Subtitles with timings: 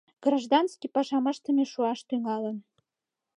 [0.25, 2.57] Гражданский пашам ыштыме шуаш тӱҥалын.